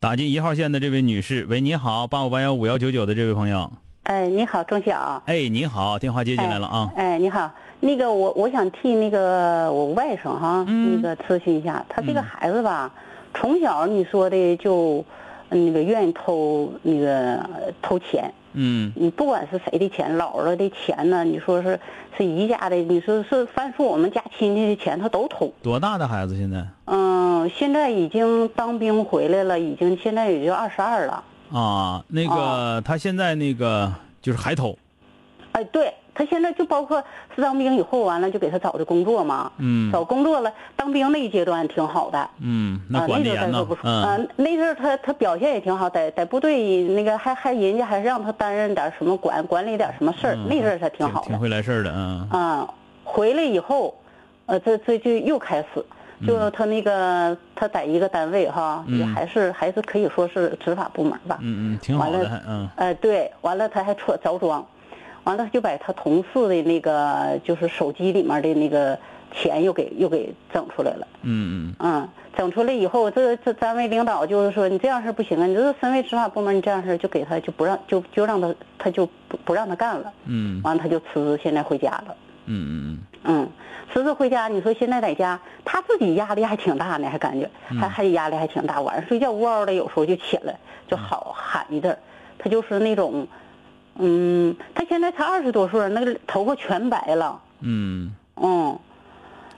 [0.00, 3.68] 打进一号线的这位女士，喂，你好，八五八幺五幺九九的这位朋友，
[4.04, 5.20] 哎，你好，钟晓。
[5.26, 6.92] 哎，你好，电话接进来了啊。
[6.94, 12.92] 哎，你好，那个我我想替那个我外甥哈，嗯那个咨询一下，他这个孩子吧，
[13.34, 15.04] 从小你说的就，
[15.48, 21.80] 那个愿意偷那个呃偷钱，嗯你不管是谁的钱，姥姥的钱呢，你说是
[22.16, 25.52] 是姨家的，你说是凡是我们家亲戚的钱，他都偷。
[25.60, 26.64] 多大的孩子现在？
[26.84, 27.07] 嗯，
[27.46, 31.22] 现在已经当兵回来了，已经现在也就二十二了。
[31.52, 34.76] 啊，那个他现在那个就是还偷，
[35.52, 37.02] 哎，对他现在就包括
[37.34, 39.50] 是当兵以后，完了就给他找的工作嘛。
[39.58, 42.28] 嗯找工作了，当兵那一阶段挺好的。
[42.40, 51.28] 嗯，那啊，管得严呢那阵儿他不，错，那阵儿他他表现也挺好，在在部队那个还还人家还让他担任点什么管管理点什么事儿，嗯那阵儿他挺好的。
[51.28, 52.68] 挺会来事儿的，嗯啊，
[53.04, 53.94] 回来以后，
[54.46, 55.84] 呃，这这就又开始，
[56.26, 61.38] 就他那个他在一个单位哈，也嗯还是还是可以说是执法部门吧。
[61.40, 64.66] 嗯嗯，挺好的，嗯哎，对，完了他还着着装，
[65.24, 68.98] 完了就把他同事的那个就是手机里面的那个
[69.32, 71.06] 钱又给又给整出来了。
[71.22, 82.16] 嗯嗯嗯，整出来以后，这这单位领导就是说你这样式不行啊，你这身为执法部门，你这样式就给他就不让就就让他他就不不让他干了，嗯完了他就辞职，现在回家了。
[82.50, 82.98] 嗯嗯嗯，
[83.92, 88.80] 辞职回家，你说现在在家，他自己压力还挺大呢，还感觉还还压力还挺大。
[88.80, 90.54] 晚上睡觉呜嗷的，有时候就起来
[90.86, 91.98] 就好喊一阵儿。
[92.38, 93.26] 他就是那种，
[93.96, 97.40] 嗯，他现在才二十多岁，那个头发全白了。
[97.60, 98.78] 嗯，嗯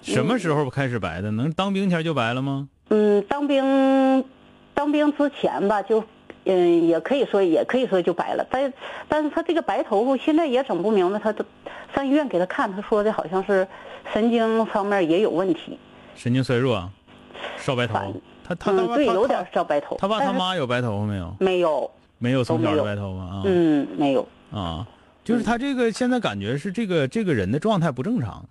[0.03, 1.31] 什么时候开始白的？
[1.32, 2.69] 能当兵前就白了吗？
[2.88, 4.25] 嗯，当兵
[4.72, 6.03] 当兵之前吧，就
[6.44, 8.72] 嗯也可以说也可以说就白了，但
[9.08, 11.44] 但是他这个白头发现在也整不明白，他都
[11.94, 13.66] 上医院给他看，他说的好像是
[14.12, 15.78] 神经方面也有问题。
[16.14, 16.88] 神经衰弱，
[17.56, 18.12] 少白头反。
[18.42, 19.96] 他他嗯，对，他有点少白头。
[19.98, 21.36] 他爸他妈有白头发没有？
[21.38, 23.42] 没有，没有，从小都没有就白头发啊。
[23.44, 24.26] 嗯，没有。
[24.52, 24.86] 啊，
[25.22, 28.44] 就是他这个现在感觉是这个这个人的状态不正常。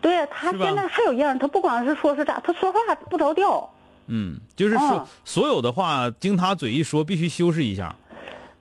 [0.00, 2.78] 对呀，他现在还有样儿，他不光是说是咋，他说话
[3.08, 3.68] 不着调。
[4.08, 7.94] 嗯，就是说、啊所有的话经他嘴一说，必须修饰一下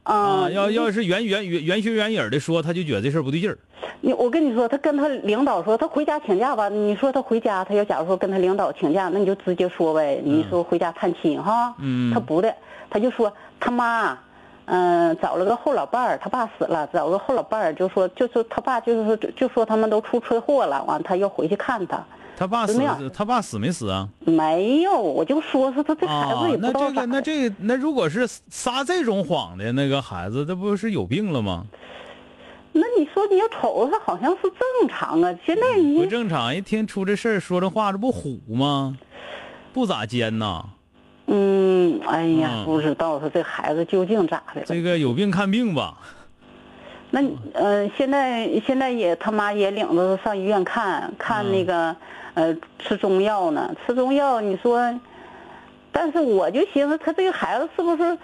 [0.03, 0.13] 啊。
[0.13, 3.57] 啊，要要是原原原原学原影儿的说，他就觉得这事儿不对劲儿。
[4.01, 6.69] 你我跟你说，他跟他领导说，他回家请假吧。
[6.69, 10.21] 你说他回家，他要假如说跟他领导请假，那你就直接说呗。
[10.23, 12.53] 你说回家探亲哈，嗯他不的，
[12.89, 14.17] 他就说他妈，
[14.65, 22.05] 嗯、找了个后老伴儿，他爸死了，找个后老伴儿，就说就说他爸就是说就说他们都出车祸了，完他要回去看他。
[22.37, 24.07] 他爸死就那样，他爸死没死啊？
[24.19, 27.05] 没有，我就说说他这孩啊子也，不那这个。
[27.07, 31.65] 那这个那如果是撒这种谎的那个孩子，这不是有病了吗？
[32.73, 35.61] 那你说你要瞅着他好像是正常啊，现在
[35.95, 38.95] 不正常，一听出这事儿说这话，这不虎吗？
[39.73, 40.63] 不咋尖呐，
[41.25, 44.67] 嗯，哎呀，嗯不知道他这孩子究竟咋的了。
[44.67, 45.97] 这个有病看病吧。
[47.09, 51.95] 那你呃，现在现在也他妈也领着上医院看看那个，
[52.33, 53.73] 呃，吃中药呢。
[53.85, 54.99] 吃中药，你说，
[55.91, 58.17] 但是我就寻思他这个孩子是不是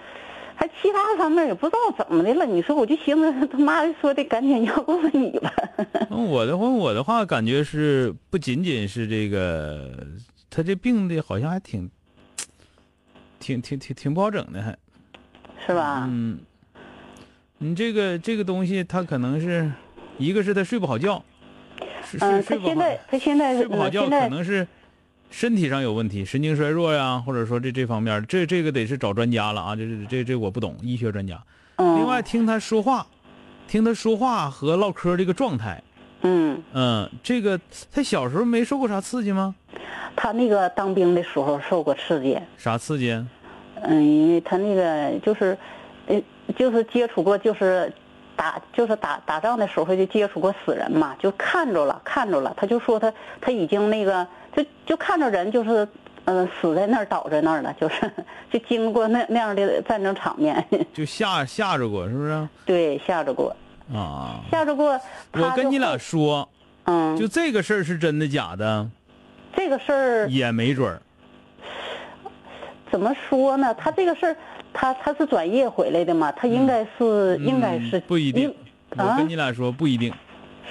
[0.56, 2.46] 还其他方面也不知道怎么的了？
[2.46, 5.52] 你说我就寻思他妈说的，赶紧要不是你吧？
[6.12, 9.92] 嗯我的话，我的话感觉是不仅仅是这个，
[10.50, 11.90] 他这病的好像还挺，
[13.40, 14.78] 挺挺挺挺不好整的，还
[15.66, 16.06] 是吧？
[16.08, 16.38] 嗯，
[17.58, 19.72] 你这个这个东西，他可能是
[20.18, 21.24] 一个是他睡不好觉，
[22.06, 24.68] 是嗯，是睡不好他现在他现在睡不好觉，可能是
[25.30, 31.42] 身体上有问题，神经衰弱呀，或者说这这方面，这这个得是找专家了啊，这这这这我不懂，医学专家。
[31.78, 33.08] 嗯，另外听他说话，
[33.68, 35.82] 听他说话和唠嗑这个状态，
[36.22, 37.60] 嗯，嗯，这个
[37.92, 39.56] 他小时候没受过啥刺激吗？
[40.16, 43.12] 他那个当兵的时候受过刺激，啥刺激？
[43.82, 45.58] 嗯，因为他那个就是，
[46.06, 46.22] 呃，
[46.58, 47.92] 就是接触过，就是
[48.36, 54.26] 打，就是打打仗的时候就接触过死人嘛，就看着了，看着了，他就说他他已经那个，
[54.56, 55.88] 就就看着人就是，
[56.26, 58.12] 嗯、死在那儿倒在那儿了，就是
[58.52, 62.48] 就经过那那样的战争场面， 就吓吓着过是不是？
[62.66, 63.56] 对，吓着过，
[63.94, 65.00] 啊，吓着过。
[65.34, 66.48] 我跟你俩说，
[66.86, 68.90] 嗯，就这个事儿是真的假的，
[69.56, 71.02] 这个事儿也没准儿。
[72.94, 73.74] 怎么说呢？
[73.74, 74.38] 他这个事儿，
[74.72, 78.54] 他他是转业回来的嘛，他应该是、应该是嗯不一定。
[78.96, 80.14] 我啊跟你俩说不一定。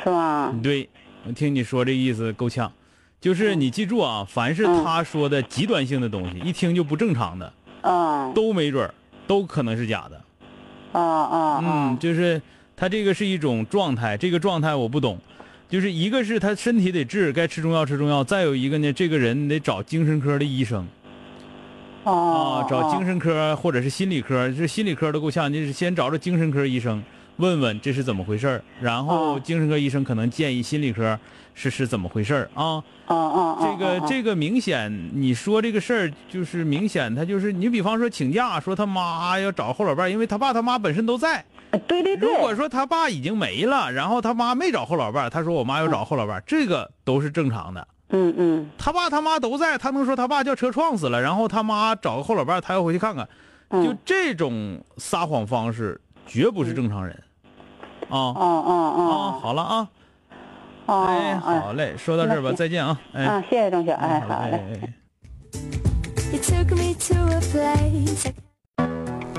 [0.04, 0.54] 是吗？
[0.62, 0.88] 对，
[1.26, 2.72] 我听你说这意思够呛。
[3.20, 8.94] 就是你记住啊，凡是嗯他说的极端性的东西，一听就不正常的，嗯都没准儿，
[9.26, 10.22] 都可能是假的。
[10.92, 11.96] 啊啊嗯，啊！
[11.98, 12.40] 就是
[12.76, 15.18] 他这个是一种状态，这个状态我不懂。
[15.68, 20.86] 就是一个是他身体得治，该吃中药吃中药；再有一个呢，这个人得找精神科的医生
[22.04, 27.02] 哦啊，找精神科或者是心理科，这心理科都够呛，就是先找找精神科医生，
[27.36, 31.18] 问问这是怎么回事儿，然后哦精神科医生可能建议心理科
[31.54, 32.82] 是是怎么回事儿啊。
[33.06, 33.58] 啊啊！
[33.60, 41.44] 这个这个明显，你说这个事儿就是明显，他就是你比方说请假说他妈要找后老伴儿，因为他爸他妈本身都在。
[41.86, 47.86] 对对对，如果说他爸已经没了，然后他妈没找后老伴儿，他说我妈要找后老伴儿，这个都是正常的。
[48.12, 48.70] 嗯嗯。
[48.78, 53.28] 他爸他妈都在，他能说他爸叫车撞死了，然后他妈找个后老伴儿，他要回去看看，
[53.70, 57.14] 嗯，就这种撒谎方式绝不是正常人。
[58.08, 58.16] 啊。
[58.16, 59.88] 哦哦啊，哦好了啊，
[60.86, 64.92] 哦哎，好嘞，说到这儿吧，再见啊，哎，啊，谢谢郑雪，哎，好好嘞。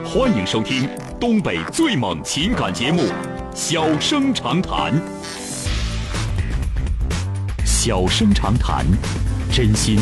[0.06, 0.88] 欢迎收听
[1.20, 3.02] 东北最猛情感节目
[3.56, 4.94] 《小生长谈》。
[7.86, 8.86] 小生长谈，
[9.52, 10.00] 真心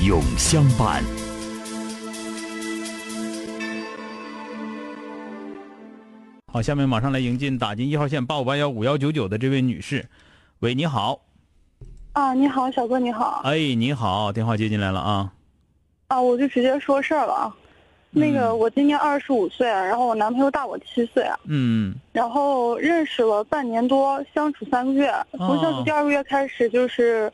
[0.00, 1.02] 永相伴。
[6.52, 10.08] 好，下面马上来迎进打进一号线八五八幺五幺九九的这位女士，
[10.60, 11.22] 喂，你好，
[12.12, 15.32] 啊，你好，小哥，你好哎，你好，电话接进来了啊，
[16.06, 17.56] 啊，我就直接说事儿了啊。
[18.16, 25.12] 那个，嗯我今年二十五岁，然后我男朋友大我七岁，嗯然后认识了半年多，相处三个月。
[25.32, 27.30] 从相处第二个月开始，就是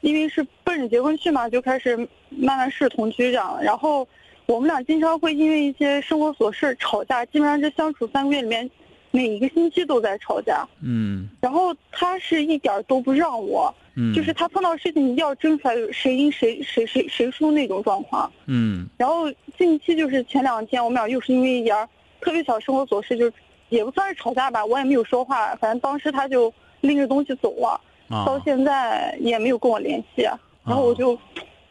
[0.00, 1.96] 因为是奔着结婚去嘛，就开始
[2.30, 3.56] 慢慢试同居这样。
[3.62, 4.06] 然后
[4.46, 8.68] 我们俩经常会因为一些生活琐事吵架，基本上这相处三个月里面，
[9.12, 10.66] 每一个星期都在吵架。
[10.82, 18.30] 嗯然后他是一点儿都不让我，嗯，就是他碰到事情一定要争出来谁赢谁谁谁谁输那种状况。
[18.46, 21.88] 嗯然后近期就是前两天，我们俩又是因为一点儿
[22.20, 23.32] 特别小生活琐事，就
[23.70, 26.52] 也不算是吵架吧，我也没有说话，反正当时他就
[26.82, 30.22] 拎着东西走了，啊到现在也没有跟我联系，
[30.64, 31.18] 然后我就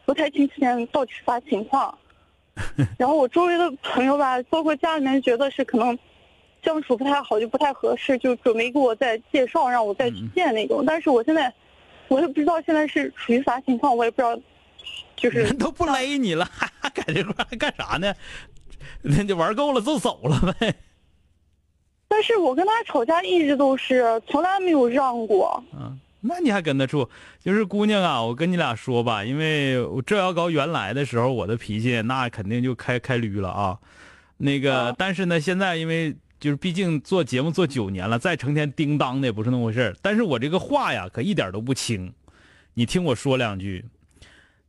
[0.04, 1.96] 不太清楚现在到底是啥情况。
[2.98, 5.96] 然后我周围的朋友吧，包括家里面觉得是可能
[6.64, 10.82] 相处不太好，就不太合适，就准备给我再介绍，让我再去见那种。
[10.84, 11.52] 但是我现在
[12.08, 14.38] 我也不知道现在是处于啥情况，我也不知道，
[15.16, 18.14] 就是人都不勒你了，还 还在这块还干啥呢？
[19.02, 20.74] 那就玩够了就走了呗。
[22.08, 25.62] 但是我跟他吵架一直都是从来没有让过。
[25.72, 27.08] 啊，那你还跟他处？
[27.42, 33.78] 就是姑娘啊，我跟你俩说吧，因为我这要搞原来的时候，我的脾气那肯定就开开驴了啊。
[34.38, 42.12] 那个，啊但是呢，现在因为就是毕竟做节目做九年了，再成天叮当的也不是那么回事儿但是我这个话呀，可一点都不轻。
[42.74, 43.84] 你听我说两句，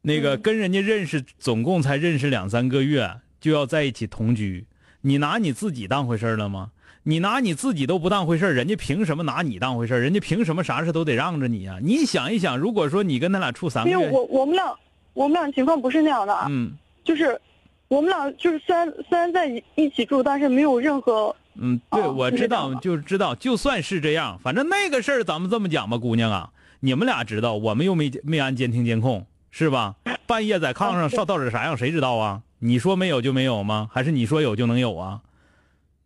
[0.02, 4.66] 那个嗯跟人家认识，总共才认识两三个月，就要在一起同居，
[5.02, 6.72] 你拿你自己当回事了吗？
[7.04, 10.00] 你拿你自己都不当回事，人家凭什么拿你当回事？
[10.00, 14.76] 人家凭什么啥事都得让着你呀、你想一想，如果说你跟他俩处三个月，因为我我们俩
[15.14, 16.72] 我们俩情况不是那样的，啊嗯
[17.06, 17.40] 就是
[17.88, 29.96] 我们俩就是虽然虽然在一起住，但是没有任何嗯，对，哦我知道，就知道，就算是这样，反正那个事儿咱们这么讲吧，姑娘啊，你们俩知道，我们又没没安监听监控，是吧？
[30.26, 32.42] 半夜在炕上上到底啥样，谁知道啊？
[32.60, 33.90] 你说没有就没有吗？
[33.92, 35.22] 还是你说有就能有啊？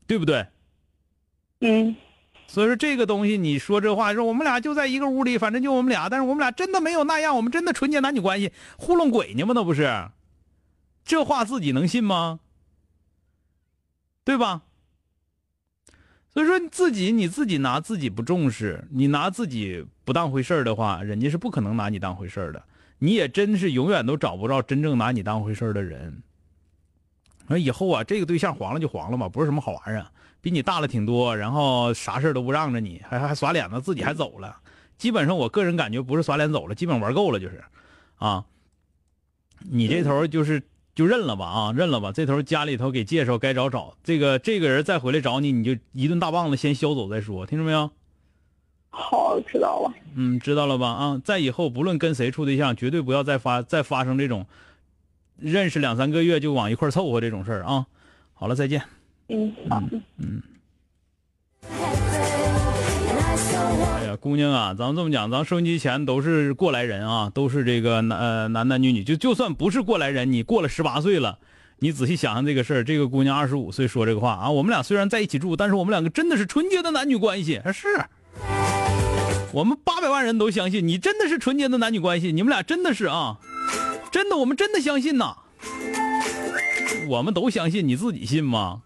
[0.07, 0.47] 对不对？
[1.61, 1.95] 嗯
[2.47, 9.53] 所以说这个东西，你说这话说我们俩就在一个屋里，反正就我们俩，但是我们俩真的没有那样，我们真的纯洁男女关系，糊弄鬼呢吗？
[9.55, 10.09] 那不是？
[11.05, 12.41] 这话自己能信吗？
[14.25, 14.63] 对吧？
[16.33, 22.63] 所以说你自己你自己拿自己不重视，你拿自己不当回事儿的话，人家是不可能拿你当回事儿的。
[22.99, 26.21] 你也真是永远都找不着真正拿你当回事儿的人。
[27.47, 30.11] 那以后啊，这个对象黄了就黄了嘛，不是什么好玩意儿啊。
[30.39, 34.57] 比你大了挺多，然后啥事儿都不让着你，还还耍脸子，自己还走了，
[34.97, 37.63] 基本上我个人感觉不是耍脸走了，基本玩够了就是，
[38.15, 38.43] 啊，
[39.59, 47.89] 你这头就是就认了吧啊，认了吧，这头家里头给介绍该找找，这个这个人再回来找你，你就一顿大棒子先削走再说，听着没有？
[48.89, 49.93] 好，知道了。
[50.15, 50.89] 嗯，知道了吧？
[50.89, 54.45] 啊，在以后不论跟谁处对象，绝对不要再发再发生这种
[55.37, 57.85] 认识两三个月就往一块凑合这种事儿啊。
[58.33, 58.83] 好了，再见。
[59.29, 59.81] 嗯，好。
[61.69, 62.10] 哎
[64.17, 71.37] 姑娘啊，咱们这么讲，咱收音机前都是过来人啊，都是这个男呃男男女女，就就算不是过来人，你过了十八岁了，
[71.79, 77.87] 你仔细想想这个事儿，这个姑娘二十五岁说这个话啊，我们俩虽然在一起住，但是我们两个真的是纯洁的男女关系，是。
[79.53, 83.37] 我们八百万人都相信你真的是纯洁的男女关系，你们俩真的是啊，
[84.09, 85.35] 真的，我们真的相信呐。
[87.09, 88.81] 我们都相信，你自己信吗？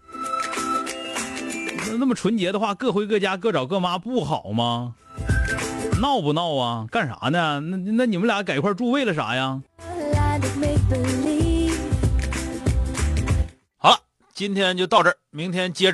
[1.87, 4.95] 那那么纯洁的话，各回各家，各找各妈，不好吗？
[6.01, 6.85] 闹不闹啊？
[6.91, 7.59] 干啥呢？
[7.61, 9.61] 那那你们俩在一块住为了啥呀？
[13.77, 13.97] 好了，
[14.33, 15.93] 今天就到这儿，明天接着。